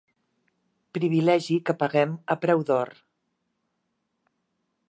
[0.97, 2.95] Privilegi que paguem a preu d'or.